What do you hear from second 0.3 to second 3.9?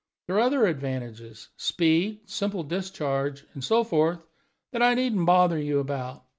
are other advantages speed, simple discharge, and so